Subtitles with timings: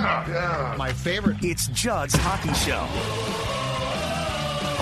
[0.00, 0.74] Yeah, yeah.
[0.78, 1.36] My favorite.
[1.42, 2.86] It's Judd's Hockey Show.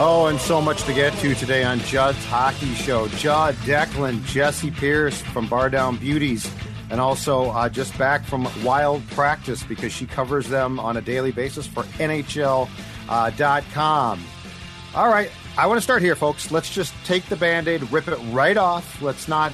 [0.01, 3.09] Oh, and so much to get to today on Judd's Hockey Show.
[3.09, 6.49] Judd, Declan, Jessi Pierce from Bar Down Beauties,
[6.91, 11.33] and also uh, just back from Wild Practice because she covers them on a daily
[11.33, 12.69] basis for NHL.com.
[13.09, 16.53] Uh, All right, I want to start here, folks.
[16.53, 19.03] Let's just take the band-aid, rip it right off.
[19.03, 19.53] Let's not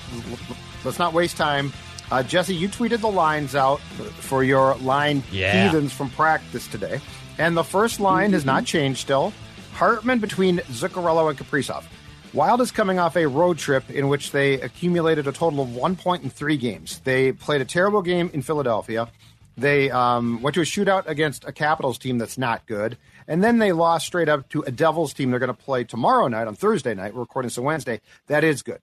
[0.85, 1.73] let's not waste time.
[2.11, 5.64] Uh, Jessi, you tweeted the lines out for your line Yeah.
[5.64, 7.01] heathens from practice today,
[7.38, 9.33] and the first line has not changed still.
[9.74, 11.84] Hartman between Zuccarello and Kaprizov.
[12.32, 15.96] Wild is coming off a road trip in which they accumulated a total of one
[15.96, 17.01] point in three games.
[17.05, 19.09] They played a terrible game in Philadelphia.
[19.57, 22.98] They um, went to a shootout against a Capitals team that's not good.
[23.29, 26.27] And then they lost straight up to a Devils team they're going to play tomorrow
[26.29, 27.15] night on Thursday night.
[27.15, 28.01] We're recording this on Wednesday.
[28.27, 28.80] That is good.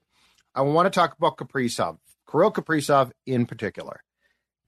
[0.55, 1.97] I want to talk about Kaprizov,
[2.31, 4.01] Kirill Kaprizov in particular.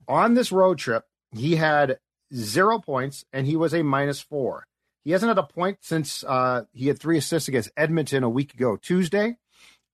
[0.08, 1.98] On this road trip, he had
[2.34, 4.66] zero points and he was a minus four.
[5.04, 8.54] He hasn't had a point since uh, he had three assists against Edmonton a week
[8.54, 9.38] ago, Tuesday,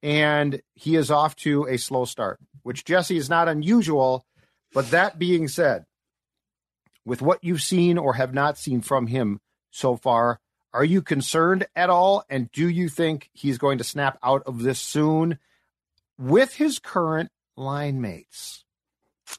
[0.04, 4.26] and he is off to a slow start, which Jessi is not unusual.
[4.74, 5.86] But that being said,
[7.06, 10.40] with what you've seen or have not seen from him so far,
[10.74, 12.24] are you concerned at all?
[12.30, 15.40] And do you think he's going to snap out of this soon
[16.20, 18.64] with his current line mates?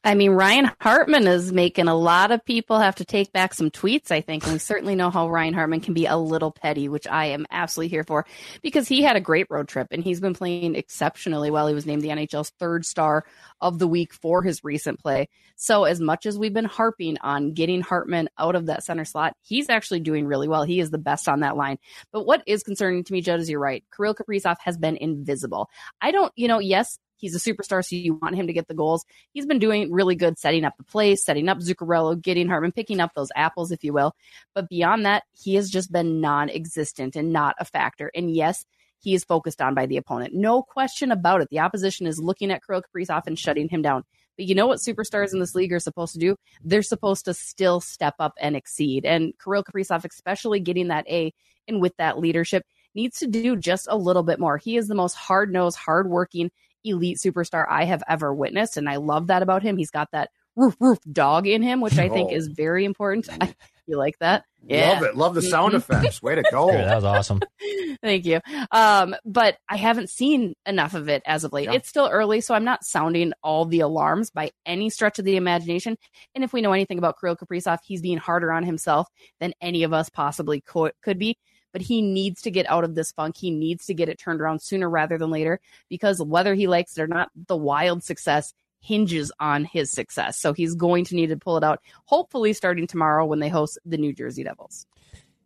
[0.05, 3.71] I mean, Ryan Hartman is making a lot of people have to take back some
[3.71, 4.45] tweets, I think.
[4.45, 7.45] And we certainly know how Ryan Hartman can be a little petty, which I am
[7.51, 8.25] absolutely here for
[8.63, 11.67] because he had a great road trip and he's been playing exceptionally well.
[11.67, 13.25] He was named the NHL's third star
[13.61, 15.29] of the week for his recent play.
[15.57, 19.35] So, as much as we've been harping on getting Hartman out of that center slot,
[19.43, 20.63] he's actually doing really well.
[20.63, 21.79] He is the best on that line.
[22.13, 23.85] But what is concerning to me, Judd, is you're right.
[23.95, 25.69] Kirill Kaprizov has been invisible.
[26.01, 28.75] I don't, you know, yes, He's a superstar, so you want him to get the
[28.75, 29.05] goals.
[29.33, 33.01] He's been doing really good setting up the play, setting up Zuccarello, getting Hartman, picking
[33.01, 34.15] up those apples, if you will.
[34.55, 38.11] But beyond that, he has just been non existent and not a factor.
[38.15, 38.65] And yes,
[39.01, 40.35] he is focused on by the opponent.
[40.35, 41.49] No question about it.
[41.51, 44.05] The opposition is looking at Kirill Kaprizov and shutting him down.
[44.37, 46.37] But you know what superstars in this league are supposed to do?
[46.63, 49.05] They're supposed to still step up and exceed.
[49.05, 51.33] And Kirill Kaprizov, especially getting that A
[51.67, 54.59] and with that leadership, needs to do just a little bit more.
[54.59, 56.51] He is the most hard nosed, hard working,
[56.85, 58.77] elite superstar I have ever witnessed.
[58.77, 59.77] And I love that about him.
[59.77, 62.35] He's got that roof, roof dog in him, which I think Oh.
[62.35, 63.29] is very important.
[63.87, 64.45] you like that?
[64.67, 64.91] Yeah.
[64.91, 65.17] Love it.
[65.17, 65.79] Love the sound Mhm.
[65.79, 66.23] effects.
[66.23, 66.71] Way to go.
[66.71, 67.41] Dude, that was awesome.
[68.03, 68.41] Thank you.
[68.71, 71.67] Um, but I haven't seen enough of it as of late.
[71.67, 71.75] Yeah.
[71.75, 75.37] It's still early, so I'm not sounding all the alarms by any stretch of the
[75.37, 75.97] imagination.
[76.35, 79.09] And if we know anything about Kirill Kaprizov, he's being harder on himself
[79.41, 81.37] than any of us possibly could, could be.
[81.73, 83.37] But he needs to get out of this funk.
[83.37, 86.99] He needs to get it turned around sooner rather than later because whether he likes
[86.99, 90.39] it or not, the wild success hinges on his success.
[90.39, 93.79] So he's going to need to pull it out, hopefully starting tomorrow when they host
[93.85, 94.87] the New Jersey Devils.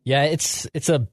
[0.04, 1.08] Yeah, it's it's a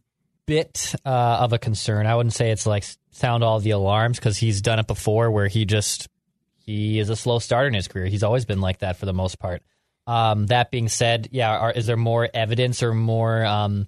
[0.45, 2.05] bit uh, of a concern.
[2.05, 5.47] I wouldn't say it's like sound all the alarms because he's done it before, where
[5.47, 6.09] he just
[6.57, 8.05] he is a slow starter in his career.
[8.05, 9.63] He's always been like that for the most part.
[10.07, 13.87] Um, that being said, yeah, are, is there more evidence or more um,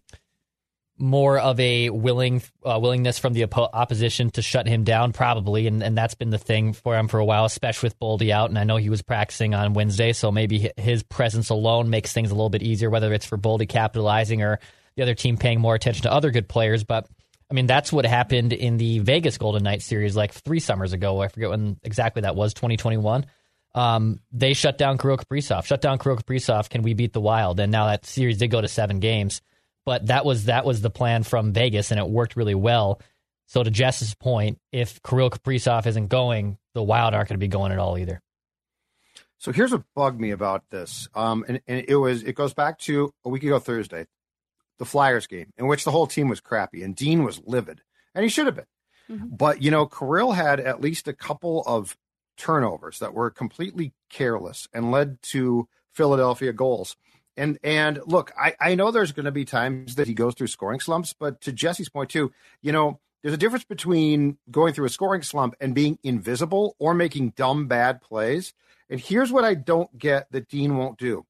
[0.98, 5.14] more of a willing uh, willingness from the oppo- opposition to shut him down?
[5.14, 8.32] Probably, and and that's been the thing for him for a while, especially with Boldy
[8.32, 8.50] out.
[8.50, 12.32] And I know he was practicing on Wednesday, so maybe his presence alone makes things
[12.32, 14.60] a little bit easier, whether it's for Boldy capitalizing or
[14.96, 16.84] the other team paying more attention to other good players.
[16.84, 17.08] But
[17.50, 21.22] I mean, that's what happened in the Vegas Golden Knights series like three summers ago.
[21.22, 23.26] I forget when exactly that was, 2021.
[23.76, 25.66] Um, they shut down Kirill Kaprizov.
[25.66, 26.70] Shut down Kirill Kaprizov.
[26.70, 27.60] Can we beat the Wild?
[27.60, 29.42] And now that series did go to seven games,
[29.86, 33.02] but that was that was the plan from Vegas, and it worked really well.
[33.48, 37.48] So to Jess's point, if Kirill Kaprizov isn't going, the Wild aren't going to be
[37.48, 38.22] going at all either.
[39.38, 41.10] So here's what bugged me about this.
[41.14, 44.08] Um, and, and it was it goes back to a week ago Thursday,
[44.80, 47.82] the Flyers game, in which the whole team was crappy and Dean was livid,
[48.16, 48.66] and he should have been.
[49.10, 51.98] But you know, Kirill had at least a couple of
[52.38, 56.96] turnovers that were completely careless and led to Philadelphia goals.
[57.36, 60.48] And and look, I, I know there's going to be times that he goes through
[60.48, 62.32] scoring slumps, but to Jessi's point too,
[62.62, 66.94] you know, there's a difference between going through a scoring slump and being invisible or
[66.94, 68.54] making dumb bad plays.
[68.90, 71.26] And here's what I don't get that Dean won't do.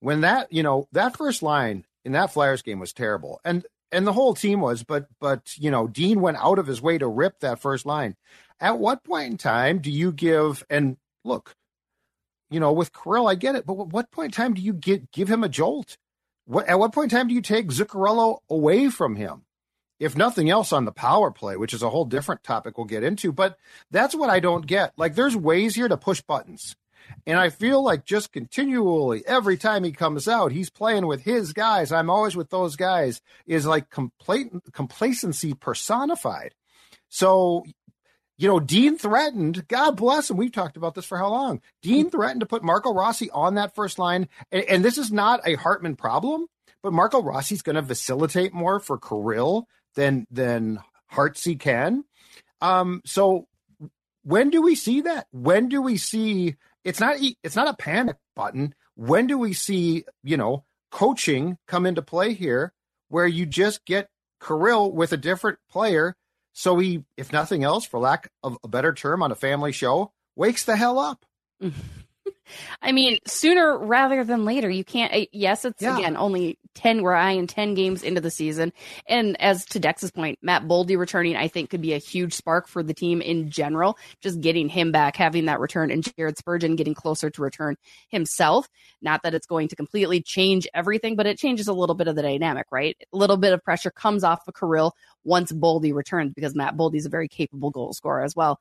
[0.00, 3.40] When that, you know, that first line in that Flyers game was terrible.
[3.44, 6.80] And and the whole team was, but but you know, Dean went out of his
[6.80, 8.16] way to rip that first line.
[8.60, 11.54] At what point in time do you give and look,
[12.52, 14.72] you know, with Kirill, I get it, but at what point in time do you
[14.72, 15.96] get give him a jolt?
[16.44, 19.42] What at what point in time do you take Zuccarello away from him?
[19.98, 23.04] If nothing else on the power play, which is a whole different topic we'll get
[23.04, 23.56] into, but
[23.90, 24.92] that's what I don't get.
[24.96, 26.74] Like there's ways here to push buttons.
[27.26, 31.52] And I feel like just continually, every time he comes out, he's playing with his
[31.52, 31.92] guys.
[31.92, 36.54] I'm always with those guys, is like compla- complacency personified.
[37.08, 37.64] So,
[38.42, 40.36] you know, Dean threatened, God bless him.
[40.36, 41.60] We've talked about this for how long?
[41.80, 44.28] Dean threatened to put Marco Rossi on that first line.
[44.50, 46.48] And, and this is not a Hartman problem,
[46.82, 52.02] but Marco Rossi's going to facilitate more for Kirill than, than Hartsey can.
[52.60, 53.46] Um, so
[54.24, 55.28] when do we see that?
[55.30, 58.74] When do we see it's not it's not a panic button.
[58.96, 62.72] When do we see, you know, coaching come into play here
[63.08, 64.08] where you just get
[64.44, 66.16] Kirill with a different player
[66.52, 70.12] so he, if nothing else, for lack of a better term on a family show,
[70.36, 71.24] wakes the hell up.
[72.82, 74.68] I mean, sooner rather than later.
[74.68, 75.12] You can't.
[75.12, 75.98] Uh, yes, it's yeah.
[75.98, 77.02] again only ten.
[77.02, 78.72] We're eyeing ten games into the season,
[79.06, 82.68] and as to Dex's point, Matt Boldy returning, I think, could be a huge spark
[82.68, 83.96] for the team in general.
[84.20, 87.76] Just getting him back, having that return, and Jared Spurgeon getting closer to return
[88.08, 88.68] himself.
[89.00, 92.16] Not that it's going to completely change everything, but it changes a little bit of
[92.16, 92.96] the dynamic, right?
[93.12, 96.96] A little bit of pressure comes off of Kirill once Boldy returns because Matt Boldy
[96.96, 98.60] is a very capable goal scorer as well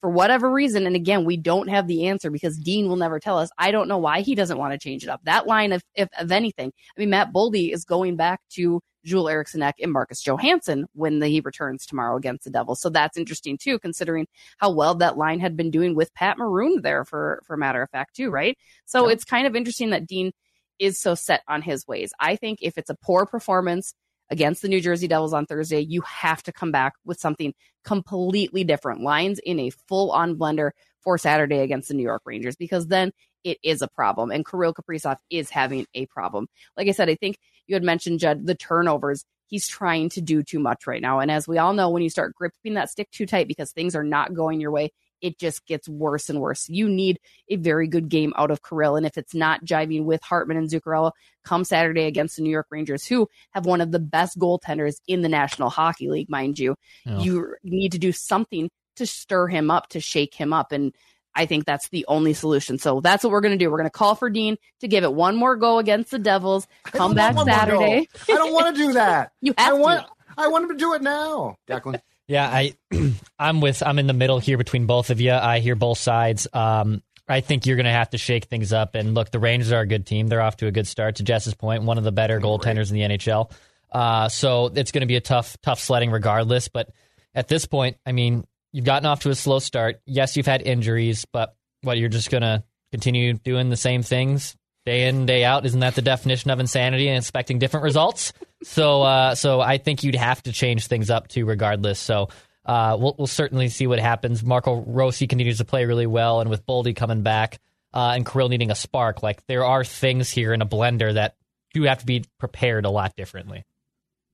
[0.00, 3.38] for whatever reason, and again, we don't have the answer because Dean will never tell
[3.38, 3.50] us.
[3.58, 5.20] I don't know why he doesn't want to change it up.
[5.24, 9.28] That line, if, if of anything, I mean, Matt Boldy is going back to Joel
[9.28, 12.80] Eriksson Ek and Marcus Johansson when the, he returns tomorrow against the Devils.
[12.80, 14.26] So that's interesting too, considering
[14.58, 17.90] how well that line had been doing with Pat Maroon there for, for matter of
[17.90, 18.58] fact too, right?
[18.84, 19.14] So yeah.
[19.14, 20.32] it's kind of interesting that Dean
[20.78, 22.12] is so set on his ways.
[22.20, 23.94] I think if it's a poor performance,
[24.30, 28.64] against the New Jersey Devils on Thursday, you have to come back with something completely
[28.64, 29.00] different.
[29.00, 30.70] Lines in a full on blender
[31.02, 33.12] for Saturday against the New York Rangers because then
[33.44, 34.32] it is a problem.
[34.32, 36.48] And Kirill Kaprizov is having a problem.
[36.76, 39.24] Like I said, I think you had mentioned, Judd, the turnovers.
[39.46, 41.20] He's trying to do too much right now.
[41.20, 43.94] And as we all know, when you start gripping that stick too tight because things
[43.94, 44.90] are not going your way,
[45.20, 46.68] it just gets worse and worse.
[46.68, 47.18] You need
[47.48, 48.96] a very good game out of Kirill.
[48.96, 51.12] And if it's not jiving with Hartman and Zuccarello,
[51.44, 55.22] come Saturday against the New York Rangers, who have one of the best goaltenders in
[55.22, 57.18] the National Hockey League, mind you, yeah.
[57.18, 60.72] you need to do something to stir him up, to shake him up.
[60.72, 60.92] And
[61.34, 62.78] I think that's the only solution.
[62.78, 63.70] So that's what we're going to do.
[63.70, 66.66] We're going to call for Dean to give it one more go against the Devils.
[66.84, 68.08] Come back Saturday.
[68.28, 69.32] I don't want to do that.
[69.42, 70.12] you have I want, to.
[70.38, 72.00] I want him to do it now, Declan.
[72.28, 72.74] Yeah, I
[73.38, 75.32] I'm with I'm in the middle here between both of you.
[75.32, 76.46] I hear both sides.
[76.52, 78.94] Um, I think you're going to have to shake things up.
[78.94, 80.28] And look, the Rangers are a good team.
[80.28, 81.16] They're off to a good start.
[81.16, 83.50] To Jess's point, one of the better goaltenders in the NHL.
[83.90, 86.68] Uh, so it's going to be a tough tough sledding regardless.
[86.68, 86.90] But
[87.34, 90.00] at this point, I mean, you've gotten off to a slow start.
[90.06, 94.56] Yes, you've had injuries, but what you're just going to continue doing the same things
[94.84, 95.66] day in day out.
[95.66, 98.32] Isn't that the definition of insanity and expecting different results?
[98.66, 101.98] So, uh, so I think you'd have to change things up too, regardless.
[101.98, 102.28] So.
[102.64, 104.42] Uh, we'll, we'll certainly see what happens.
[104.42, 107.60] Marco Rossi continues to play really well, and with Boldy coming back
[107.94, 111.36] uh, and Kirill needing a spark, like there are things here in a blender that
[111.72, 113.64] do have to be prepared a lot differently.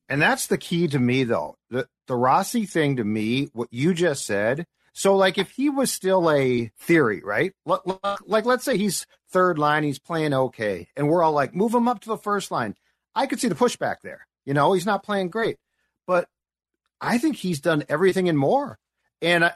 [0.08, 1.56] And that's the key to me, though.
[1.69, 4.67] The the Rossi thing to me, what you just said.
[4.94, 7.52] So, like, if he was still a theory, right?
[7.64, 11.88] Like, let's say he's third line, he's playing okay, and we're all like, move him
[11.88, 12.75] up to the first line.
[13.14, 14.26] I could see the pushback there.
[14.44, 15.58] You know, he's not playing great,
[16.06, 16.28] but
[17.00, 18.78] I think he's done everything and more.
[19.20, 19.52] And uh,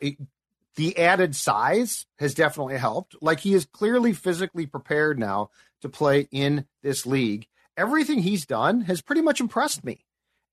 [0.77, 3.17] the added size has definitely helped.
[3.21, 5.51] Like, he is clearly physically prepared now
[5.83, 7.47] to play in this league.
[7.77, 10.05] Everything he's done has pretty much impressed me.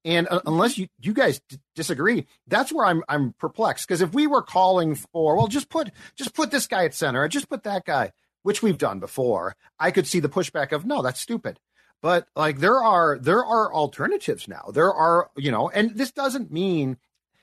[0.05, 3.87] And uh, unless you, you guys d- disagree, that's where I'm I'm perplexed.
[3.87, 7.21] Because if we were calling for, well, just put just put this guy at center,
[7.21, 10.85] or just put that guy, which we've done before, I could see the pushback of
[10.85, 11.59] no, that's stupid.
[12.03, 14.71] But like there are there are alternatives now.
[14.73, 16.97] There are you know, and this doesn't mean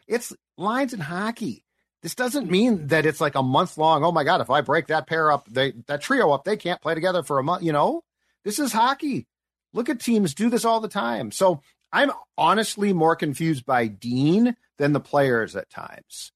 [0.07, 1.65] it's lines in hockey.
[2.03, 4.05] This doesn't mean that it's like a month long.
[4.05, 6.83] Oh my god, if I break that pair up, they that trio up, they can't
[6.83, 7.63] play together for a month.
[7.63, 8.05] You know,
[8.45, 9.27] this is hockey.
[9.73, 11.31] Look at teams do this all the time.
[11.31, 16.33] So I'm honestly more confused by Dean than the players at times.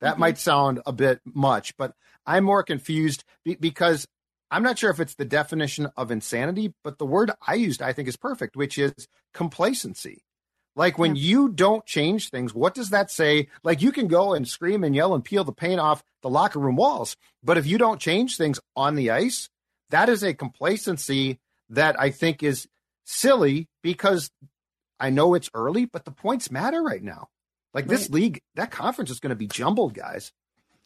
[0.00, 0.20] That mm-hmm.
[0.20, 1.94] might sound a bit much, but
[2.26, 4.08] I'm more confused be- because
[4.50, 7.92] I'm not sure if it's the definition of insanity, but the word I used, I
[7.92, 8.92] think, is perfect, which is
[9.32, 10.24] complacency.
[10.76, 11.22] Like when yeah.
[11.22, 13.48] you don't change things, what does that say?
[13.62, 16.58] Like you can go and scream and yell and peel the paint off the locker
[16.58, 19.48] room walls, but if you don't change things on the ice,
[19.90, 21.38] that is a complacency
[21.70, 22.68] that I think is
[23.04, 24.30] silly because
[24.98, 27.28] I know it's early, but the points matter right now.
[27.74, 27.90] Like right.
[27.90, 30.32] this league, that conference is going to be jumbled, guys.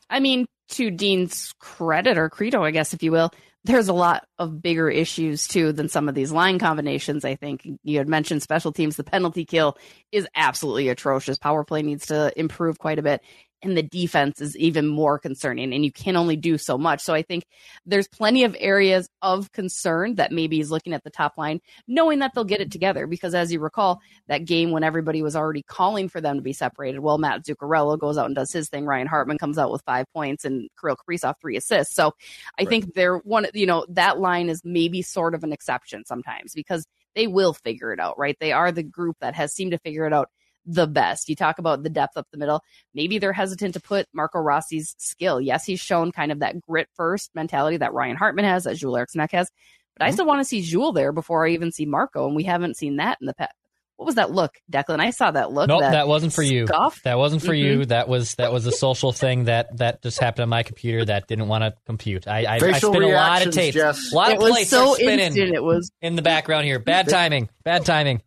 [0.09, 3.31] I mean, to Dean's credit or credo, I guess, if you will,
[3.65, 7.25] there's a lot of bigger issues too than some of these line combinations.
[7.25, 8.97] I think you had mentioned special teams.
[8.97, 9.79] The penalty kill
[10.13, 11.39] is absolutely atrocious.
[11.39, 13.23] Power play needs to improve quite a bit.
[13.65, 17.01] And the defense is even more concerning and you can only do so much.
[17.01, 17.45] So I think
[17.87, 22.19] there's plenty of areas of concern that maybe he's looking at the top line, knowing
[22.19, 23.07] that they'll get it together.
[23.07, 26.53] Because as you recall, that game when everybody was already calling for them to be
[26.53, 28.85] separated, well, Matt Zuccarello goes out and does his thing.
[28.85, 31.95] Ryan Hartman comes out with five points and Kirill Kaprizov three assists.
[31.95, 32.13] So
[32.59, 32.69] I right.
[32.69, 36.87] think they're one, you know, that line is maybe sort of an exception sometimes because
[37.15, 38.37] they will figure it out, right?
[38.41, 40.29] They are the group that has seemed to figure it out
[40.67, 41.29] the best.
[41.29, 42.63] You talk about the depth up the middle.
[42.95, 45.41] Maybe they're hesitant to put Marco Rossi's skill.
[45.41, 48.97] Yes, he's shown kind of that grit first mentality that Ryan Hartman has, that Joel
[48.97, 49.51] Eriksson has.
[49.97, 50.15] But I mm-hmm.
[50.15, 52.97] still want to see Jules there before I even see Marco, and we haven't seen
[52.97, 53.55] that in the past.
[53.97, 54.99] What was that look, Declan?
[54.99, 55.69] I saw that look.
[55.69, 56.67] Nope, that, that wasn't for you.
[56.67, 57.01] Scuff.
[57.05, 57.81] That wasn't for mm-hmm.
[57.81, 57.87] you.
[57.87, 61.29] That was that was a social thing that that just happened on my computer that
[61.29, 62.27] didn't want to compute.
[62.27, 64.13] I I, I spin a lot of tapes, Jess.
[64.13, 65.27] a lot it of plates so spinning.
[65.27, 66.81] Instant, it was in the background here.
[66.81, 67.49] Bad timing.
[67.63, 68.23] Bad timing.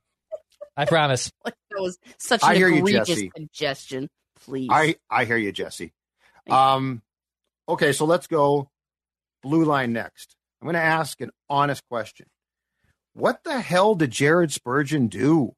[0.77, 1.31] I promise.
[1.46, 4.07] that was such an I hear egregious you, suggestion.
[4.46, 4.69] Please.
[4.72, 5.91] I I hear you, Jessi.
[6.50, 7.01] Um,
[7.67, 8.69] okay, so let's go
[9.43, 10.36] blue line next.
[10.62, 12.27] I'm going to ask an honest question.
[13.13, 15.53] What the hell did Jared Spurgeon do?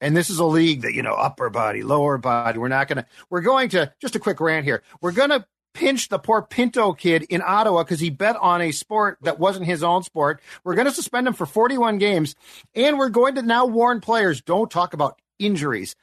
[0.00, 2.58] And this is a league that, you know, upper body, lower body.
[2.58, 4.82] We're not going to, we're going to, just a quick rant here.
[5.00, 8.72] We're going to pinch the poor Pinto kid in Ottawa because he bet on a
[8.72, 10.40] sport that wasn't his own sport.
[10.64, 12.34] We're going to suspend him for 41 games,
[12.74, 15.96] and we're going to now warn players don't talk about injuries.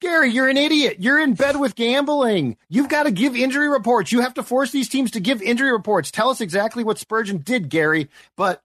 [0.00, 0.96] Gary, you're an idiot.
[1.00, 2.56] You're in bed with gambling.
[2.68, 4.12] You've got to give injury reports.
[4.12, 6.10] You have to force these teams to give injury reports.
[6.10, 8.10] Tell us exactly what Spurgeon did, Gary.
[8.36, 8.62] But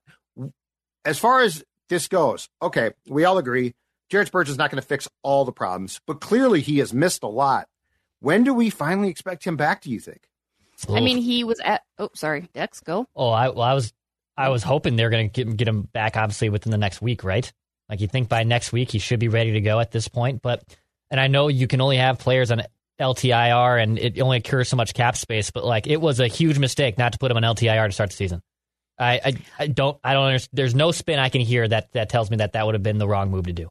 [1.05, 3.73] as far as this goes, okay, we all agree
[4.11, 7.27] Jared Spurgeon's not going to fix all the problems, but clearly he has missed a
[7.27, 7.69] lot.
[8.21, 9.81] When do we finally expect him back?
[9.81, 10.21] Do you think?
[10.89, 11.83] I mean, he was at.
[11.99, 13.07] Oh, sorry, Dex, go.
[13.15, 13.93] Oh, I, well, I was,
[14.37, 17.23] I was hoping they're going to get get him back, obviously within the next week,
[17.23, 17.51] right?
[17.89, 20.41] Like you think by next week he should be ready to go at this point,
[20.41, 20.63] but
[21.09, 22.63] and I know you can only have players on
[22.99, 26.57] LTIR and it only occurs so much cap space, but like it was a huge
[26.57, 28.41] mistake not to put him on LTIR to start the season.
[28.97, 30.51] I, I, I don't I don't understand.
[30.53, 32.97] There's no spin I can hear that that tells me that that would have been
[32.97, 33.67] the wrong move to do.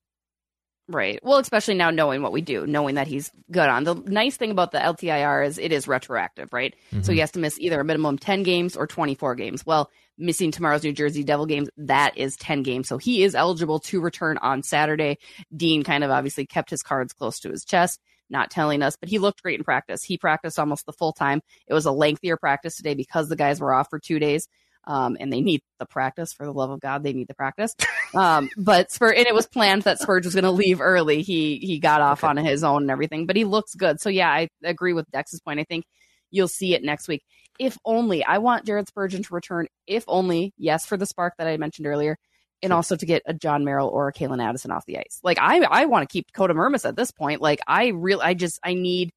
[0.90, 1.20] Right.
[1.22, 3.84] Well, especially now knowing what we do, knowing that he's good on.
[3.84, 6.74] The nice thing about the LTIR is it is retroactive, right?
[6.92, 7.02] Mm-hmm.
[7.02, 9.64] So he has to miss either a minimum 10 games or 24 games.
[9.64, 12.88] Well, missing tomorrow's New Jersey Devil games, that is 10 games.
[12.88, 15.18] So he is eligible to return on Saturday.
[15.56, 19.08] Dean kind of obviously kept his cards close to his chest, not telling us, but
[19.08, 20.02] he looked great in practice.
[20.02, 21.40] He practiced almost the full time.
[21.68, 24.48] It was a lengthier practice today because the guys were off for two days
[24.84, 27.02] um, and they need the practice for the love of God.
[27.02, 27.74] They need the practice.
[28.12, 31.22] Um, but Spur, and it was planned that Spurge was going to leave early.
[31.22, 32.30] He he got off okay.
[32.30, 34.00] on his own and everything, but he looks good.
[34.00, 35.60] So yeah, I agree with Dex's point.
[35.60, 35.84] I think
[36.30, 37.22] you'll see it next week.
[37.58, 39.68] If only I want Jared Spurgeon to return.
[39.86, 42.16] If only, yes, for the spark that I mentioned earlier,
[42.62, 45.20] and also to get a Jon Merrill or a Calen Addison off the ice.
[45.22, 47.40] Like I I want to keep Dakota Mermis at this point.
[47.40, 49.12] Like I really I just I need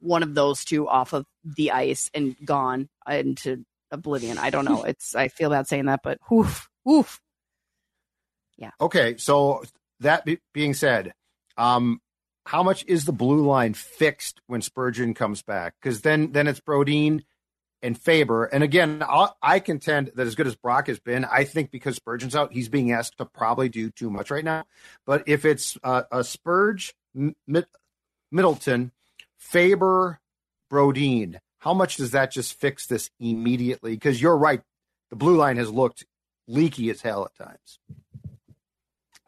[0.00, 4.38] one of those two off of the ice and gone into oblivion.
[4.38, 4.82] I don't know.
[4.86, 7.20] It's I feel bad saying that, but woof, woof.
[8.56, 8.70] Yeah.
[8.80, 9.64] Okay, so
[10.00, 11.12] that be- being said,
[11.56, 12.00] um,
[12.46, 15.74] how much is the blue line fixed when Spurgeon comes back?
[15.80, 17.22] Because then then it's Brodin
[17.82, 18.44] and Faber.
[18.44, 21.96] And again, I'll, i contend that as good as Brock has been, I think because
[21.96, 24.64] Spurgeon's out, he's being asked to probably do too much right now.
[25.04, 26.94] But if it's uh, a Spurge,
[28.32, 28.92] Middleton,
[29.38, 30.20] Faber,
[30.70, 33.92] Brodin, how much does that just fix this immediately?
[33.92, 34.62] Because you're right,
[35.10, 36.04] the blue line has looked
[36.46, 37.78] leaky as hell at times.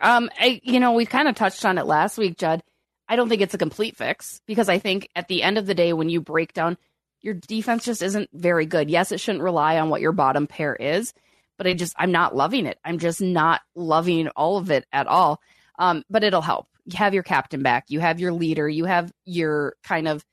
[0.01, 2.63] Um, I, you know, we kind of touched on it last week, Judd.
[3.09, 5.75] I don't think it's a complete fix because I think at the end of the
[5.75, 6.77] day, when you break down,
[7.21, 8.91] your defense just isn't very good.
[8.91, 11.13] Yes, it shouldn't rely on what your bottom pair is,
[11.57, 12.79] but I just I'm not loving it.
[12.85, 15.41] I'm just not loving all of it at all.
[15.79, 16.69] Um, but it'll help.
[16.85, 17.87] You have your captain back.
[17.89, 18.69] You have your leader.
[18.69, 20.25] You have your kind of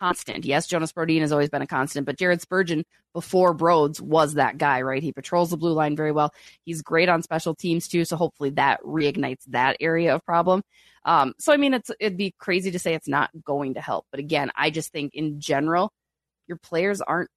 [0.00, 0.44] constant.
[0.44, 4.58] Yes, Jonas Brodin has always been a constant, but Jared Spurgeon before Broads was that
[4.58, 5.02] guy, right?
[5.02, 6.32] He patrols the blue line very well.
[6.64, 10.62] He's great on special teams too, so hopefully that reignites that area of problem.
[11.04, 14.06] Um, so I mean, it's it'd be crazy to say it's not going to help,
[14.10, 15.92] but again, I just think in general,
[16.46, 17.30] your players aren't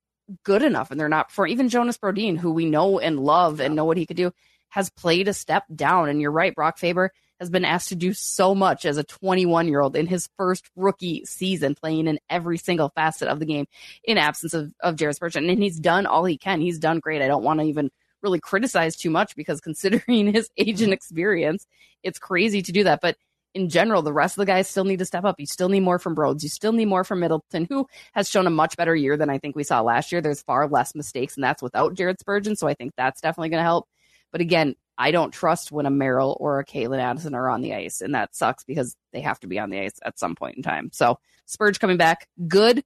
[0.43, 3.75] good enough, and they're not for even Jonas Brodin, who we know and love and
[3.75, 4.31] know what he could do,
[4.69, 6.09] has played a step down.
[6.09, 9.67] And you're right, Brock Faber has been asked to do so much as a 21
[9.67, 13.65] year old in his first rookie season, playing in every single facet of the game
[14.03, 15.49] in absence of, of Jared Spurgeon.
[15.49, 16.61] And he's done all he can.
[16.61, 17.23] He's done great.
[17.23, 17.89] I don't want to even
[18.21, 21.65] really criticize too much because considering his age and experience,
[22.03, 23.01] it's crazy to do that.
[23.01, 23.17] But
[23.55, 25.39] in general, the rest of the guys still need to step up.
[25.39, 26.43] You still need more from Broads.
[26.43, 29.39] You still need more from Middleton, who has shown a much better year than I
[29.39, 30.21] think we saw last year.
[30.21, 32.55] There's far less mistakes, and that's without Jared Spurgeon.
[32.55, 33.89] So I think that's definitely going to help.
[34.31, 37.73] But again, I don't trust when a Merrill or a Calen Addison are on the
[37.73, 40.57] ice, and that sucks because they have to be on the ice at some point
[40.57, 40.89] in time.
[40.93, 42.83] So Spurge coming back, good,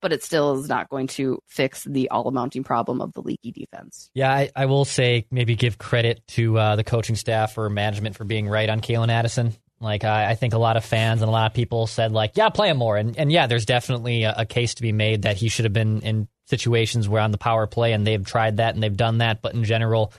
[0.00, 3.50] but it still is not going to fix the all amounting problem of the leaky
[3.50, 4.10] defense.
[4.14, 8.16] Yeah, I, I will say maybe give credit to uh, the coaching staff or management
[8.16, 9.54] for being right on Calen Addison.
[9.80, 12.32] Like I, I, think a lot of fans and a lot of people said like,
[12.34, 15.22] yeah, play him more, and and yeah, there's definitely a, a case to be made
[15.22, 18.58] that he should have been in situations where on the power play, and they've tried
[18.58, 20.12] that and they've done that, but in general,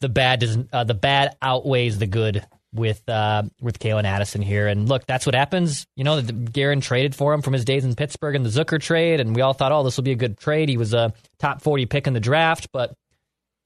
[0.00, 4.66] the bad doesn't uh, the bad outweighs the good with uh, with Calen Addison here.
[4.66, 5.86] And look, that's what happens.
[5.96, 9.20] You know, Guerin traded for him from his days in Pittsburgh in the Zucker trade,
[9.20, 10.68] and we all thought, oh, this will be a good trade.
[10.68, 12.94] He was a top forty pick in the draft, but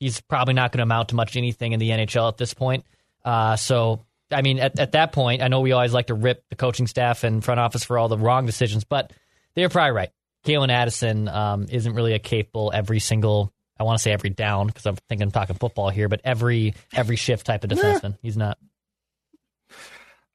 [0.00, 2.84] he's probably not going to amount to much anything in the NHL at this point.
[3.24, 6.44] Uh, so I mean, at, at that point, I know we always like to rip
[6.50, 9.12] the coaching staff and front office for all the wrong decisions, but
[9.54, 10.10] they're probably right.
[10.44, 13.52] Calen Addison um, isn't really a capable every single.
[13.84, 16.74] I want to say every down because I'm thinking I'm talking football here, but every
[16.94, 18.16] every shift type of defenseman.
[18.22, 18.58] He's not.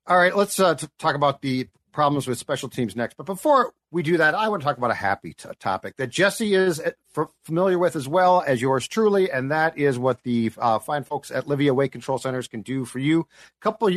[0.08, 3.16] All right, let's uh, t- talk about the problems with special teams next.
[3.18, 6.10] But before we do that, I want to talk about a happy t- topic that
[6.10, 10.24] Jessi is uh, f- familiar with as well as yours truly, and that is what
[10.24, 13.22] the uh, fine folks at Livea Weight Control Centers can do for you.
[13.22, 13.90] A couple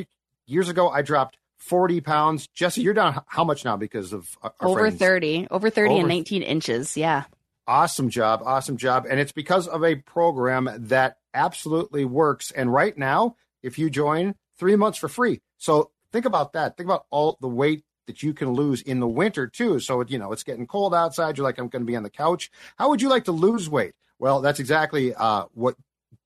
[0.46, 2.48] years ago, I dropped 40 pounds.
[2.48, 4.98] Jessi, you're down how much now because of over friends?
[4.98, 6.96] 30, over 30 over and 19 inches.
[6.96, 7.24] Yeah.
[7.66, 8.42] Awesome job.
[8.44, 9.06] Awesome job.
[9.08, 12.50] And it's because of a program that absolutely works.
[12.50, 15.40] And right now, if you join, three months for free.
[15.58, 16.76] So think about that.
[16.76, 19.78] Think about all the weight that you can lose in the winter too.
[19.78, 21.36] So you know it's getting cold outside.
[21.36, 22.50] You're like, I'm going to be on the couch.
[22.76, 23.94] How would you like to lose weight?
[24.18, 25.76] Well, that's exactly uh, what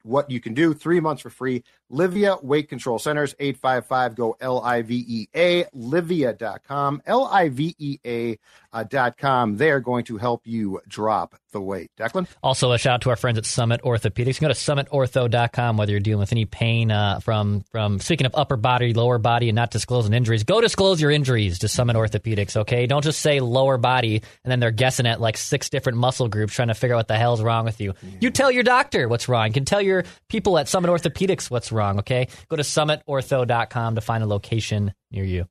[0.03, 0.73] what you can do.
[0.73, 1.65] Three months for free.
[1.91, 7.75] Livea Weight Control Centers, 855 go L I V E A, livea.com, L I V
[7.79, 8.39] E A
[8.73, 9.57] uh, dot com.
[9.57, 11.91] They're going to help you drop the weight.
[11.99, 12.27] Declan?
[12.43, 14.41] Also, a shout out to our friends at Summit Orthopedics.
[14.41, 18.57] Go to summitortho.com whether you're dealing with any pain uh, from, from, speaking of upper
[18.57, 20.45] body, lower body, and not disclosing injuries.
[20.45, 22.87] Go disclose your injuries to Summit Orthopedics, okay?
[22.87, 26.53] Don't just say lower body and then they're guessing at like six different muscle groups
[26.55, 27.95] trying to figure out what the hell's wrong with you.
[28.21, 29.47] You tell your doctor what's wrong.
[29.47, 32.29] You can tell your people at Summit Orthopedics what's wrong, okay?
[32.49, 35.47] Go to summitortho.com to find a location near you.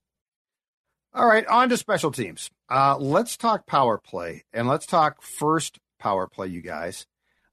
[1.13, 2.51] All right, on to special teams.
[2.69, 7.05] Uh, let's talk power play and let's talk first power play, you guys.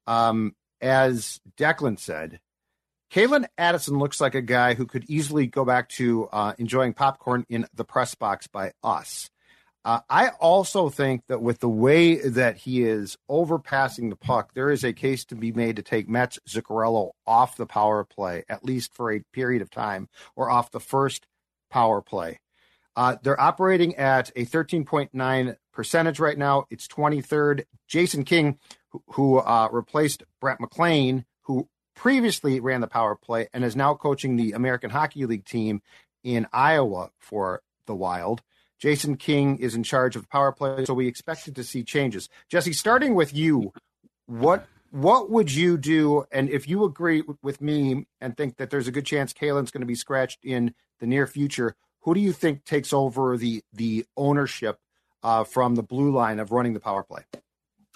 [0.07, 2.41] Um, as Declan said,
[3.13, 7.45] Calen Addison looks like a guy who could easily go back to uh, enjoying popcorn
[7.49, 9.31] in the press box by us.
[9.85, 14.71] Uh, I also think that with the way that he is overpassing the puck, there
[14.71, 18.65] is a case to be made to take Mats Zuccarello off the power play, at
[18.65, 21.27] least for a period of time, or off the first
[21.69, 22.39] power play.
[22.95, 26.67] Uh, they're operating at a 13.9 percentage right now.
[26.71, 27.65] It's 23rd.
[27.89, 28.59] Jason King,
[28.91, 33.95] who, who uh, replaced Brett McLean, who previously ran the power play and is now
[33.95, 35.83] coaching the American Hockey League team
[36.23, 38.43] in Iowa for the Wild.
[38.83, 42.29] Jason King is in charge of power play, so we expected to see changes.
[42.53, 43.73] Jessi, starting with you,
[44.27, 46.25] what what would you do?
[46.33, 49.83] And if you agree with me and think that there's a good chance Calen's going
[49.83, 54.05] to be scratched in the near future, who do you think takes over the the
[54.17, 54.81] ownership
[55.23, 57.23] uh, from the blue line of running the power play?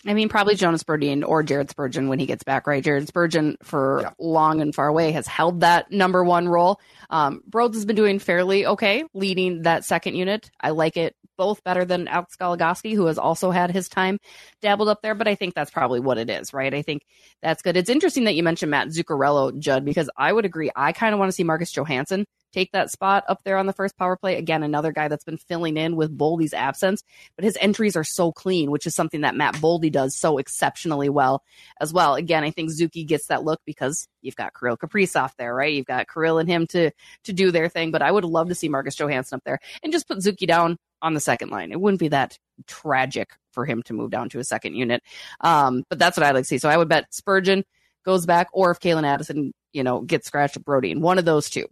[0.06, 2.82] I mean, probably Jonas Brodin or Jared Spurgeon when he gets back, right?
[2.82, 4.10] Jared Spurgeon, for yeah.
[4.18, 6.80] long and far away, has held that number one role.
[7.10, 10.50] Um, Broads has been doing fairly okay, leading that second unit.
[10.60, 14.18] I like it both better than Alex Goligoski, who has also had his time
[14.62, 16.72] dabbled up there, but I think that's probably what it is, right?
[16.72, 17.02] I think
[17.42, 17.76] that's good.
[17.76, 20.70] It's interesting that you mentioned Matt Zuccarello, Judd, because I would agree.
[20.74, 22.24] I kind of want to see Marcus Johansson
[22.56, 24.36] take that spot up there on the first power play.
[24.36, 27.02] Again, another guy that's been filling in with Boldy's absence,
[27.36, 31.10] but his entries are so clean, which is something that Matt Boldy does so exceptionally
[31.10, 31.42] well
[31.80, 32.14] as well.
[32.14, 35.72] Again, I think Zuki gets that look because you've got Kirill Kaprizov there, right?
[35.72, 36.90] You've got Kirill and him to
[37.24, 39.92] to do their thing, but I would love to see Marcus Johansson up there and
[39.92, 41.72] just put Zuki down on the second line.
[41.72, 45.02] It wouldn't be that tragic for him to move down to a second unit.
[45.42, 46.58] Um, but that's what I'd like to see.
[46.58, 47.64] So I would bet Spurgeon
[48.04, 51.50] goes back, or if Calen Addison, you know, gets scratched, Brody, and one of those
[51.50, 51.66] two.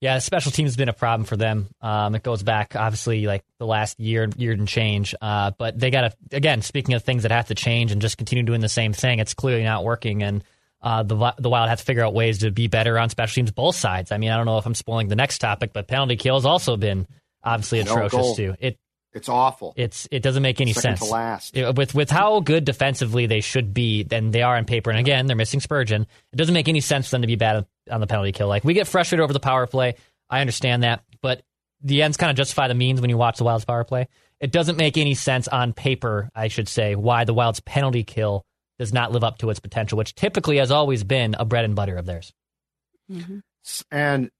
[0.00, 1.68] Yeah, special teams has been a problem for them.
[1.80, 5.14] Um, it goes back obviously like the last year, year and change.
[5.20, 6.60] Uh, but they got to again.
[6.62, 9.32] Speaking of things that have to change and just continue doing the same thing, it's
[9.32, 10.22] clearly not working.
[10.22, 10.44] And
[10.82, 13.52] uh, the the Wild have to figure out ways to be better on special teams,
[13.52, 14.12] both sides.
[14.12, 16.44] I mean, I don't know if I'm spoiling the next topic, but penalty kill has
[16.44, 17.06] also been
[17.42, 18.54] obviously atrocious too.
[18.60, 18.78] It
[19.16, 19.72] it's awful.
[19.76, 21.10] It's it doesn't make any Second sense.
[21.10, 21.56] Last.
[21.56, 24.90] It, with with how good defensively they should be, then they are on paper.
[24.90, 26.02] And again, they're missing Spurgeon.
[26.02, 28.48] It doesn't make any sense for them to be bad on the penalty kill.
[28.48, 29.96] Like we get frustrated over the power play.
[30.28, 31.42] I understand that, but
[31.82, 34.08] the ends kind of justify the means when you watch the Wild's power play.
[34.40, 38.44] It doesn't make any sense on paper, I should say, why the Wild's penalty kill
[38.78, 41.74] does not live up to its potential, which typically has always been a bread and
[41.74, 42.32] butter of theirs.
[43.10, 43.42] Mhm.
[43.90, 44.30] And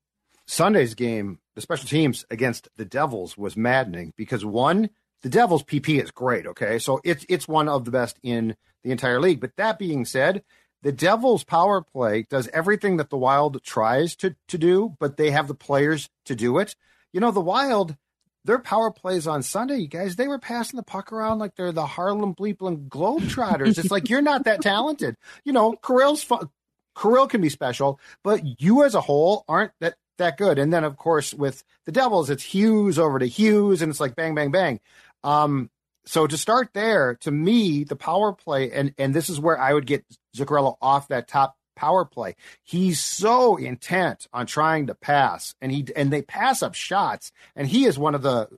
[0.47, 4.91] Sunday's game, the special teams against the Devils was maddening because one,
[5.23, 6.79] the Devils PP is great, okay?
[6.79, 9.41] So it's it's one of the best in the entire league.
[9.41, 10.43] But that being said,
[10.87, 15.33] the Devils power play does everything that the Wild tries to to do, but they
[15.33, 16.77] have the players to do it.
[17.13, 17.97] You know, the Wild
[18.45, 21.73] their power plays on Sunday, you guys, they were passing the puck around like they're
[21.73, 23.79] the Harlem Bleepling Globetrotters.
[23.79, 25.17] it's like you're not that talented.
[25.45, 26.51] You know, Kirill's fun.
[26.97, 30.61] Kirill can be special, but you as a whole aren't that that good.
[30.61, 34.15] And then of course with the Devils, it's Hughes over to Hughes, and it's like
[34.15, 34.79] bang, bang, bang.
[35.25, 35.69] Um,
[36.07, 39.75] so to start there, to me, the power play, and and this is where I
[39.75, 40.05] would get
[40.37, 42.35] Zuccarello off that top power play.
[42.63, 47.69] He's so intent on trying to pass, and he and they pass up shots, and
[47.69, 48.49] he is one of the,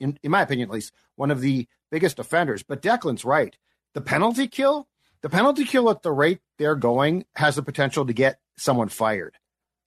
[0.00, 2.62] in, in my opinion at least, one of the biggest offenders.
[2.62, 3.56] But Declan's right.
[3.94, 4.88] The penalty kill,
[5.22, 9.36] the penalty kill at the rate they're going has the potential to get someone fired.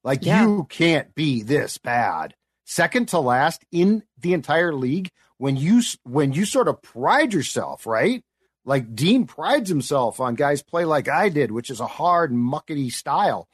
[0.04, 0.44] Like Yeah.
[0.44, 2.36] you can't be this bad.
[2.64, 7.86] Second to last in the entire league when you when you sort of pride yourself,
[7.86, 8.24] right?
[8.68, 12.92] Like Dean prides himself on guys play like I did, which is a hard muckety
[12.92, 13.48] style.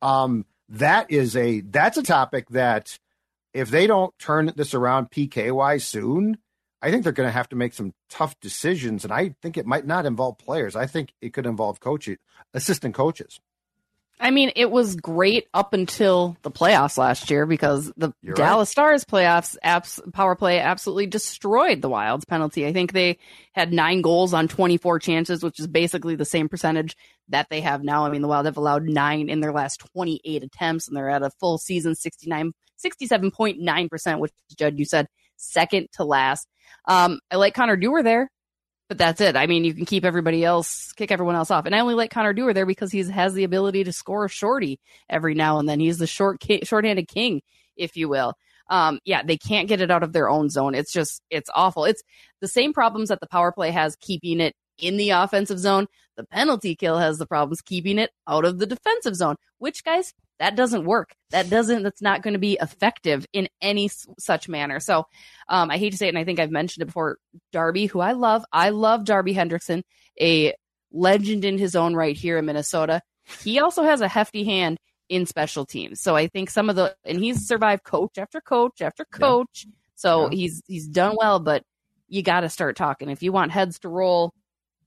[0.00, 2.96] Um, that is a that's a topic that
[3.52, 6.38] if they don't turn this around PKY soon,
[6.80, 9.66] I think they're going to have to make some tough decisions, and I think it
[9.66, 10.76] might not involve players.
[10.76, 12.18] I think it could involve coaches,
[12.54, 13.40] assistant coaches.
[14.20, 18.68] I mean, it was great up until the playoffs last year because the You're Dallas
[18.68, 22.66] Stars playoffs abs- power play absolutely destroyed the Wild's penalty.
[22.66, 23.18] I think they
[23.52, 26.96] had nine goals on 24 chances, which is basically the same percentage
[27.30, 28.04] that they have now.
[28.04, 31.22] I mean, the Wild have allowed nine in their last 28 attempts, and they're at
[31.22, 32.52] a full season 69,
[32.84, 35.06] 67.9%, which, Judd, you said
[35.36, 36.46] second to last.
[36.86, 38.30] Um, I like Connor Dewar there
[38.90, 39.36] but that's it.
[39.36, 41.64] I mean, you can keep everybody else, kick everyone else off.
[41.64, 44.28] And I only like Connor Dewar there because he has the ability to score a
[44.28, 45.78] shorty every now and then.
[45.78, 47.40] He's the short, ki- shorthanded king,
[47.76, 48.34] if you will.
[48.68, 50.74] Um, yeah, they can't get it out of their own zone.
[50.74, 51.84] It's just, it's awful.
[51.84, 52.02] It's
[52.40, 55.86] the same problems that the power play has keeping it in the offensive zone.
[56.16, 60.14] The penalty kill has the problems keeping it out of the defensive zone, which guys,
[60.40, 61.14] that doesn't work.
[61.30, 64.80] That doesn't, that's not going to be effective in any s- such manner.
[64.80, 65.06] So,
[65.48, 67.18] um, I hate to say it, and I think I've mentioned it before.
[67.52, 69.82] Darby, who I love, I love Darby Hendrickson,
[70.20, 70.54] a
[70.92, 73.00] legend in his own right here in Minnesota.
[73.44, 76.00] He also has a hefty hand in special teams.
[76.00, 79.66] So I think some of the, and he's survived coach after coach after coach.
[79.94, 80.36] So Yeah.
[80.36, 81.62] he's he's done well, but
[82.08, 84.32] you got to start talking if you want heads to roll.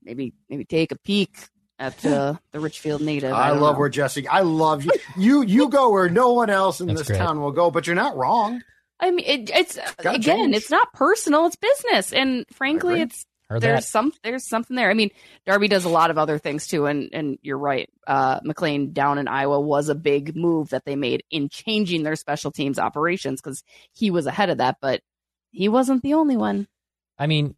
[0.02, 3.32] Maybe maybe take a peek at uh, the Richfield native.
[3.32, 3.80] I, don't love know.
[3.80, 4.26] where Jessi.
[4.30, 4.92] I love you.
[5.16, 7.18] You you go where no one else in That's this great.
[7.18, 8.62] town will go, but you're not wrong.
[9.00, 10.56] I mean, it, it's gotta again, change.
[10.56, 13.88] it's not personal; it's business, and frankly, it's Heard there's that.
[13.88, 14.88] some there's something there.
[14.88, 15.10] I mean,
[15.46, 17.90] Darby does a lot of other things too, and and you're right.
[18.06, 22.16] Uh, McLean down in Iowa was a big move that they made in changing their
[22.16, 25.02] special teams operations because he was ahead of that, but
[25.50, 26.66] he wasn't the only one.
[27.18, 27.54] I mean,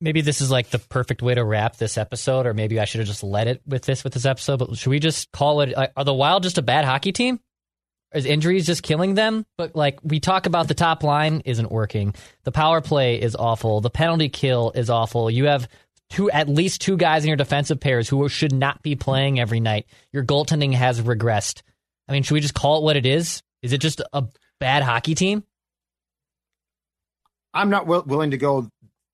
[0.00, 3.00] maybe this is like the perfect way to wrap this episode, or maybe I should
[3.00, 4.58] have just let it with this with this episode.
[4.58, 5.76] But should we just call it?
[5.76, 7.40] Like, are the Wild just a bad hockey team?
[8.12, 9.46] Is injuries just killing them?
[9.56, 12.14] But like we talk about, the top line isn't working.
[12.42, 13.80] The power play is awful.
[13.80, 15.30] The penalty kill is awful.
[15.30, 15.68] You have
[16.08, 19.60] two, at least two guys in your defensive pairs who should not be playing every
[19.60, 19.86] night.
[20.12, 21.62] Your goaltending has regressed.
[22.08, 23.44] I mean, should we just call it what it is?
[23.62, 24.24] Is it just a
[24.58, 25.44] bad hockey team?
[27.54, 28.68] I'm not wi- willing to go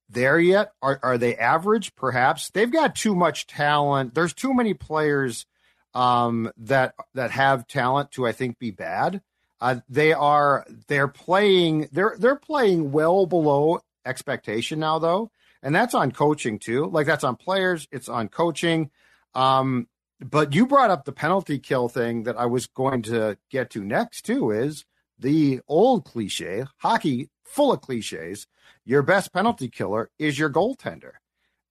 [0.09, 0.73] there yet.
[0.83, 1.95] Are are they average?
[1.95, 4.15] Perhaps they've got too much talent.
[4.15, 5.47] There's too many players
[5.95, 9.23] um, that that have talent to I think be bad.
[9.61, 15.31] Uh, they are they're playing they're they're playing well below expectation now though,
[15.63, 16.87] and that's on coaching too.
[16.87, 17.89] Like that's on players.
[17.91, 18.91] It's on coaching.
[19.35, 19.89] Um,
[20.21, 23.85] but you brought up the penalty kill thing that I was going to get to
[23.85, 24.51] next too.
[24.51, 24.85] Is
[25.19, 28.47] the old cliche hockey full of cliches
[28.87, 31.13] your best penalty killer is your goaltender.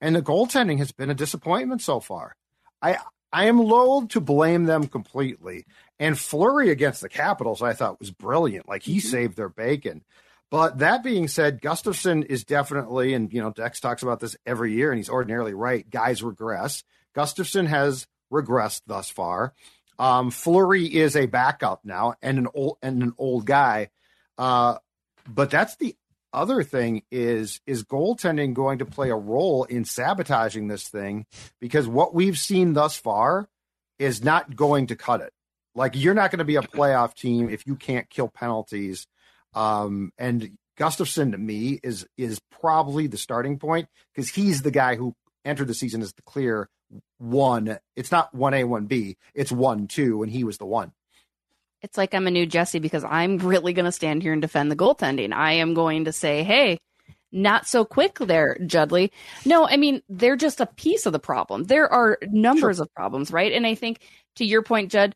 [0.02, 2.36] And the goaltending has been a disappointment so far.
[2.82, 2.98] I
[3.32, 5.66] i am loath to blame them completely.
[5.98, 8.68] And Fleury against the capitals i thought was brilliant.
[8.68, 10.04] Like he saved their bacon.
[10.52, 14.74] But that being said Gustavsson is definitely and you know dex talks about this every
[14.74, 16.84] year and he's ordinarily right guys regress.
[17.16, 19.54] Gustavsson has regressed thus far.
[19.98, 23.90] Um, Fleury is a backup now and an old and an old guy.
[24.38, 24.76] Uh,
[25.28, 25.96] but that's the
[26.34, 31.26] other thing is is goaltending going to play a role in sabotaging this thing
[31.62, 33.48] because what we've seen thus far
[33.98, 35.32] is not going to cut it.
[35.74, 39.08] Like you're not going to be a playoff team if you can't kill penalties.
[39.54, 44.96] Um, and Gustavsson to me is is probably the starting point because he's the guy
[44.96, 45.14] who
[45.46, 46.70] entered the season as the clear
[47.18, 47.78] one.
[47.96, 49.18] It's not one A, one B.
[49.34, 50.92] It's one two, and he was the one.
[51.86, 54.72] It's like I'm a new Jessi because I'm really going to stand here and defend
[54.72, 55.32] the goaltending.
[55.32, 56.80] I am going to say, hey,
[57.32, 59.12] not so quick there, Judley.
[59.46, 61.66] No, I mean, they're just a piece of the problem.
[61.66, 62.86] There are numbers sure.
[62.86, 63.52] of problems, right?
[63.52, 64.00] And I think
[64.38, 65.14] to your point, Judd,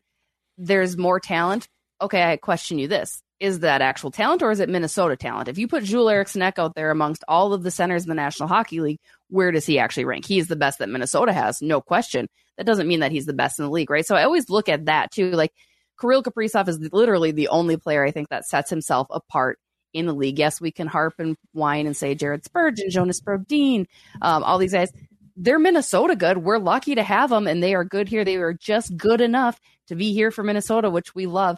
[0.58, 1.66] there's more talent.
[2.00, 3.20] Okay, I question you this.
[3.40, 5.48] Is that actual talent or is it Minnesota talent?
[5.48, 8.14] If you put Joel Eriksson Ek out there amongst all of the centers in the
[8.14, 10.24] National Hockey League, where does he actually rank?
[10.24, 12.28] He is the best that Minnesota has, no question.
[12.58, 14.06] That doesn't mean that he's the best in the league, right?
[14.06, 15.32] So I always look at that too.
[15.32, 15.52] Like
[16.00, 19.58] Kirill Kaprizov is literally the only player I think that sets himself apart
[19.92, 20.38] in the league.
[20.38, 23.86] Yes, we can harp and whine and say Jared Spurgeon, Jonas Brodin,
[24.22, 24.90] um, all these guys.
[25.36, 26.38] They're Minnesota good.
[26.38, 28.24] We're lucky to have them, and they are good here.
[28.24, 31.56] They are just good enough to be here for Minnesota, which we love.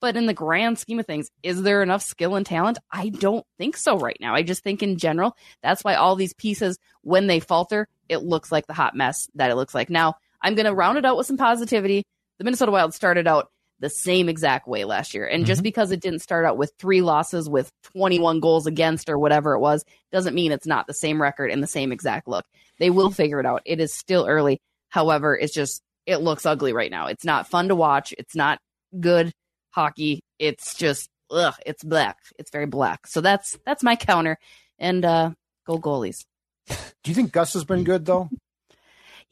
[0.00, 2.78] But in the grand scheme of things, is there enough skill and talent?
[2.92, 4.34] I don't think so right now.
[4.34, 8.52] I just think in general, that's why all these pieces, when they falter, it looks
[8.52, 9.88] like the hot mess that it looks like.
[9.88, 12.04] Now, I'm going to round it out with some positivity.
[12.38, 13.50] The Minnesota Wild started out
[13.84, 15.26] the same exact way last year.
[15.26, 15.48] And mm-hmm.
[15.48, 19.52] just because it didn't start out with three losses with 21 goals against or whatever
[19.52, 22.46] it was, doesn't mean it's not the same record and the same exact look.
[22.78, 23.60] They will figure it out.
[23.66, 24.62] It is still early.
[24.88, 27.08] However, it's just, it looks ugly right now.
[27.08, 28.14] It's not fun to watch.
[28.16, 28.58] It's not
[28.98, 29.32] good
[29.68, 30.22] hockey.
[30.38, 32.16] It's just, ugh, it's black.
[32.38, 33.06] It's very black.
[33.06, 34.38] So that's, that's my counter.
[34.78, 35.32] And, uh,
[35.66, 36.24] go goalies.
[36.68, 38.30] Do you think Gus has been good though?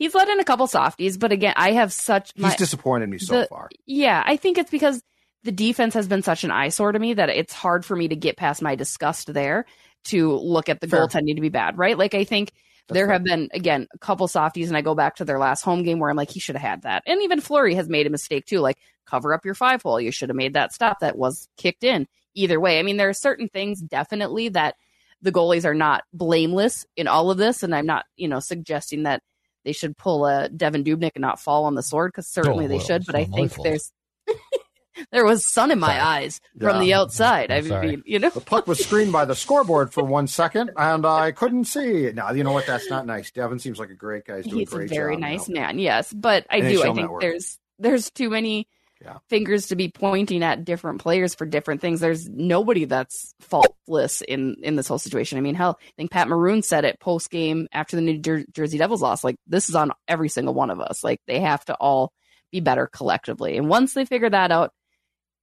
[0.02, 2.32] He's let in a couple softies, but again, I have such.
[2.36, 3.70] My, he's disappointed me so the, far.
[3.86, 5.00] Yeah, I think it's because
[5.44, 8.16] the defense has been such an eyesore to me that it's hard for me to
[8.16, 9.64] get past my disgust there
[10.04, 11.06] to look at the Fair.
[11.06, 11.96] goaltending to be bad, right?
[11.96, 12.52] Like I think
[12.88, 13.12] That's there fair.
[13.12, 16.00] have been again a couple softies, and I go back to their last home game
[16.00, 18.46] where I'm like, he should have had that, and even Fleury has made a mistake
[18.46, 20.00] too, like cover up your five hole.
[20.00, 22.08] You should have made that stop that was kicked in.
[22.34, 24.74] Either way, I mean, there are certain things definitely that
[25.20, 29.04] the goalies are not blameless in all of this, and I'm not, you know, suggesting
[29.04, 29.22] that
[29.64, 32.66] they should pull a Devan Dubnyk and not fall on the sword because oh, certainly
[32.66, 33.04] oh, they should.
[33.06, 33.92] But I think there's
[35.12, 36.00] there was sun in my Sorry.
[36.00, 36.80] eyes from yeah.
[36.80, 37.50] the outside.
[37.50, 38.02] I'm i mean, sorry.
[38.04, 41.64] you know, the puck was screened by the scoreboard for one second, and I couldn't
[41.64, 42.10] see.
[42.12, 42.66] Now, you know what?
[42.66, 43.30] That's not nice.
[43.30, 44.38] Devan seems like a great guy.
[44.38, 45.62] He's doing He's a, a very job nice now.
[45.62, 45.78] man.
[45.78, 46.80] Yes, but I do.
[46.80, 47.20] I think network.
[47.20, 48.68] there's there's too many
[49.04, 49.18] yeah.
[49.28, 52.00] fingers to be pointing at different players for different things.
[52.00, 55.38] There's nobody that's faultless in in this whole situation.
[55.38, 58.44] I mean, hell, I think Pat Maroon said it post game after the New Jer-
[58.52, 59.24] Jersey Devils loss.
[59.24, 61.02] Like this is on every single one of us.
[61.02, 62.12] Like they have to all
[62.50, 63.56] be better collectively.
[63.56, 64.72] And once they figure that out,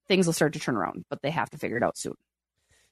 [0.08, 1.04] things will start to turn around.
[1.10, 2.14] But they have to figure it out soon.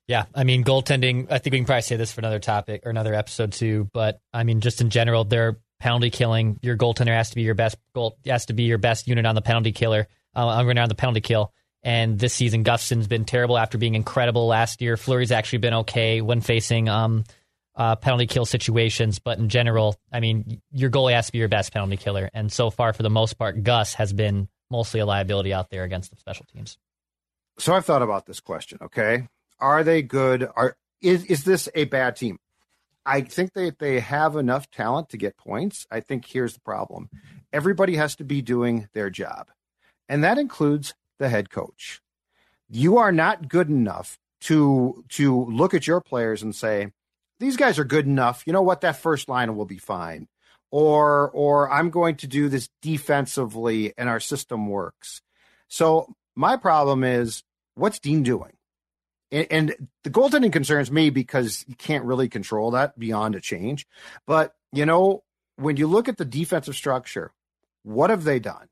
[0.07, 1.27] Yeah, I mean goaltending.
[1.31, 3.89] I think we can probably say this for another topic or another episode too.
[3.93, 6.59] But I mean, just in general, they're penalty killing.
[6.63, 8.19] Your goaltender has to be your best goal.
[8.27, 10.09] Has to be your best unit on the penalty killer.
[10.39, 11.53] Uh, I'm going down the penalty kill.
[11.83, 14.97] And this season, Gustavsson's been terrible after being incredible last year.
[14.97, 17.25] Fleury's actually been okay when facing um,
[17.75, 21.49] uh, penalty kill situations, but in general, I mean, your goalie has to be your
[21.49, 22.31] best penalty killer.
[22.35, 25.83] And so far, for the most part, Gus has been mostly a liability out there
[25.83, 26.79] against the special teams.
[27.59, 28.79] So I've thought about this question.
[28.83, 29.27] Okay,
[29.59, 30.49] are they good?
[30.55, 32.39] Are is is this a bad team?
[33.05, 35.87] I think they they have enough talent to get points.
[35.91, 37.09] I think here's the problem:
[37.53, 39.49] everybody has to be doing their job
[40.09, 42.01] and that includes the head coach.
[42.69, 46.93] You are not good enough to to look at your players and say
[47.41, 48.43] these guys are good enough.
[48.47, 48.81] You know what?
[48.81, 50.29] That first line will be fine.
[50.71, 55.23] Or or I'm going to do this defensively and our system works.
[55.69, 57.43] So my problem is
[57.75, 58.53] what's Dean doing?
[59.31, 63.87] And, and the goaltending concerns me because you can't really control that beyond a change.
[64.27, 65.23] But you know,
[65.57, 67.33] when you look at the defensive structure,
[67.83, 68.69] what have they done?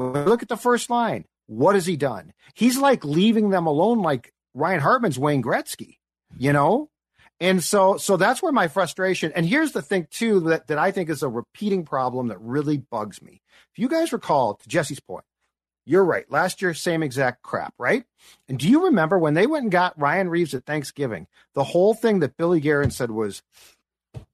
[0.00, 2.32] Look at the first line, what has he done?
[2.54, 5.98] He's like leaving them alone, like Ryan Hartman's Wayne Gretzky,
[6.38, 6.88] you know?
[7.38, 9.32] And so, so that's where my frustration.
[9.34, 12.78] And here's the thing too that, that I think is a repeating problem that really
[12.78, 13.42] bugs me.
[13.72, 15.24] If you guys recall, to Jessi's point,
[15.84, 16.30] you're right.
[16.30, 18.04] Last year, same exact crap, right?
[18.48, 21.26] And do you remember when they went and got Ryan Reaves at Thanksgiving?
[21.54, 23.42] The whole thing that Billy Guerin said was,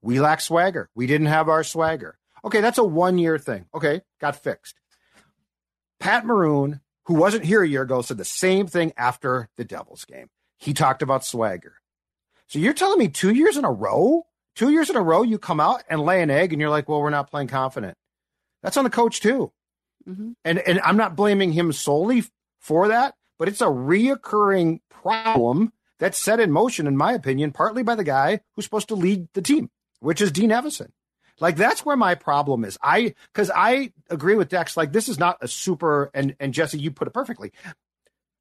[0.03, 0.91] "We lack swagger.
[0.95, 3.67] We didn't have our swagger." Okay, that's a one year thing.
[3.75, 4.75] Okay, got fixed.
[6.01, 10.05] Pat Maroon, who wasn't here a year ago, said the same thing after the Devils
[10.05, 10.29] game.
[10.59, 11.75] He talked about swagger.
[12.49, 15.39] So you're telling me two years in a row, two years in a row, you
[15.39, 17.97] come out and lay an egg and you're like, well, we're not playing confident.
[18.63, 19.53] That's on the coach too.
[20.09, 20.33] Mm-hmm.
[20.45, 22.25] And, and I'm not blaming him solely
[22.61, 27.83] for that, but it's a reoccurring problem that's set in motion, in my opinion, partly
[27.83, 30.91] by the guy who's supposed to lead the team, which is Dean Evason.
[31.41, 32.79] Like that's where my problem is.
[32.83, 34.77] I because I agree with Dex.
[34.77, 37.53] Like this is not a super and and Jessi, you put it perfectly.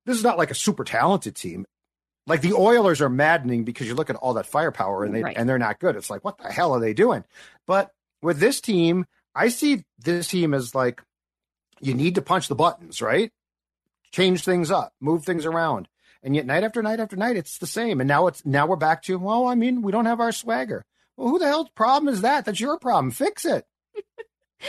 [0.05, 1.65] This is not like a super talented team.
[2.27, 5.37] Like the Oilers are maddening because you look at all that firepower and they right.
[5.37, 5.95] and they're not good.
[5.95, 7.23] It's like what the hell are they doing?
[7.67, 9.05] But with this team,
[9.35, 11.01] I see this team as like
[11.81, 13.31] you need to punch the buttons, right?
[14.15, 15.89] change things up, move things around.
[16.23, 17.99] And yet night after night after night, it's the same.
[17.99, 20.85] And now it's now we're back to, well, I mean, we don't have our swagger.
[21.17, 22.45] Well, who the hell's problem is that?
[22.45, 23.11] That's your problem.
[23.11, 23.65] Fix it.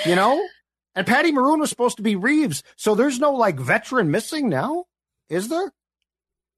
[0.04, 0.40] you know?
[0.94, 2.62] And Patty Maroon was supposed to be Reaves.
[2.76, 4.84] So there's no like veteran missing now,
[5.28, 5.72] is there?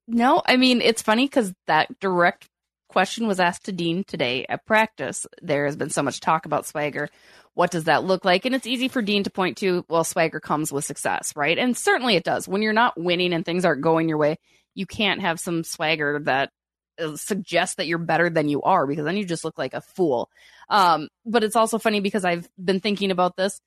[0.07, 2.47] No, I mean, it's funny because that direct
[2.87, 5.27] question was asked to Dean today at practice.
[5.41, 7.09] There has been so much talk about swagger.
[7.53, 8.45] What does that look like?
[8.45, 11.57] And it's easy for Dean to point to, well, swagger comes with success, right?
[11.57, 12.47] And certainly it does.
[12.47, 14.37] When you're not winning and things aren't going your way,
[14.73, 16.51] you can't have some swagger that
[16.99, 19.81] uh, suggests that you're better than you are because then you just look like a
[19.81, 20.29] fool.
[20.69, 23.59] Um, but it's also funny because I've been thinking about this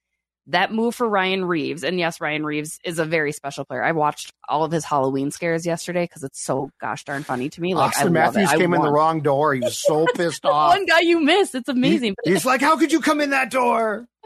[0.49, 3.83] that move for Ryan Reaves, and yes, Ryan Reaves is a very special player.
[3.83, 7.61] I watched all of his Halloween scares yesterday because it's so gosh darn funny to
[7.61, 7.75] me.
[7.75, 9.55] Like Auston Matthews came in the wrong door.
[9.55, 10.77] He was so pissed off.
[10.77, 11.55] One guy you missed.
[11.55, 12.17] It's amazing.
[12.25, 14.07] He, he's like, "How could you come in that door?"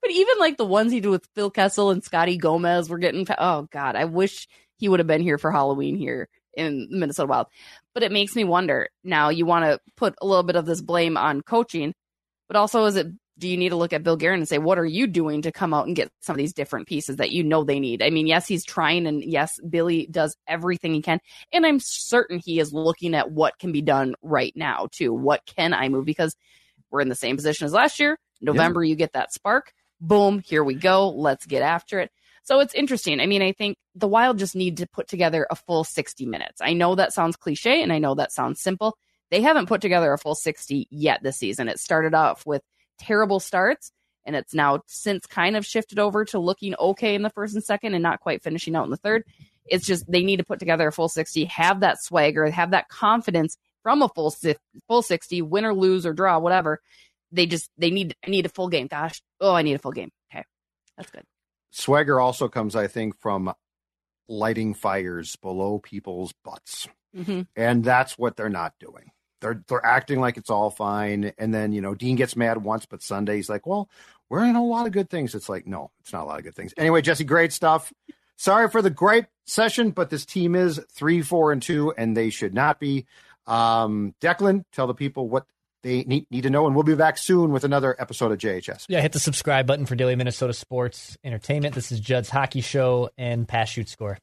[0.00, 3.26] But even like the ones he did with Phil Kessel and Scotty Gomez were getting.
[3.36, 7.46] Oh God, I wish he would have been here for Halloween here in Minnesota Wild.
[7.94, 8.88] But it makes me wonder.
[9.04, 11.94] Now you want to put a little bit of this blame on coaching,
[12.48, 14.78] but also is it do you need to look at Bill Guerin and say, what
[14.78, 17.44] are you doing to come out and get some of these different pieces that you
[17.44, 18.02] know they need?
[18.02, 21.20] I mean, yes, he's trying and yes, Billy does everything he can.
[21.52, 25.14] And I'm certain he is looking at what can be done right now too.
[25.14, 26.04] What can I move?
[26.04, 26.34] Because
[26.90, 28.18] we're in the same position as last year.
[28.40, 28.90] November, yeah.
[28.90, 29.72] you get that spark.
[30.00, 31.10] Boom, here we go.
[31.10, 32.10] Let's get after it.
[32.48, 33.20] So it's interesting.
[33.20, 36.62] I mean, I think the Wild just need to put together a full 60 minutes.
[36.62, 38.96] I know that sounds cliche and I know that sounds simple.
[39.30, 41.68] They haven't put together a full 60 yet this season.
[41.68, 42.62] It started off with
[42.98, 43.92] terrible starts.
[44.24, 47.62] And it's now since kind of shifted over to looking okay in the first and
[47.62, 49.24] second and not quite finishing out in the third.
[49.66, 52.88] It's just they need to put together a full 60, have that swagger, have that
[52.88, 54.34] confidence from a full
[54.86, 56.80] full 60, win or lose or draw, whatever.
[57.30, 58.86] They just they need I need a full game.
[58.86, 60.10] Gosh, oh, I need a full game.
[60.32, 60.44] Okay,
[60.96, 61.24] that's good.
[61.70, 63.52] Swagger also comes, I think, from
[64.28, 67.42] lighting fires below people's butts, mm-hmm.
[67.56, 71.72] and that's what they're not doing they're they're acting like it's all fine, and then
[71.72, 73.88] you know Dean gets mad once, but Sunday he's like, "Well,
[74.28, 76.44] we're in a lot of good things." It's like, no, it's not a lot of
[76.44, 76.74] good things.
[76.76, 77.92] Anyway, Jessi, great stuff.
[78.36, 82.30] Sorry for the gripe session, but this team is three, four, and two, and they
[82.30, 83.06] should not be.
[83.46, 85.46] Um, Devan, tell the people what
[85.82, 88.86] they need, need to know, and we'll be back soon with another episode of JHS.
[88.88, 91.74] Yeah, hit the subscribe button for Daily Minnesota Sports Entertainment.
[91.74, 94.18] This is Judd's Hockey Show and Pass Shoot Score.